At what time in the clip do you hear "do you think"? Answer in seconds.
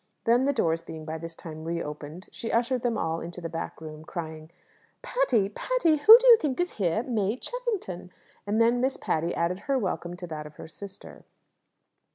6.17-6.59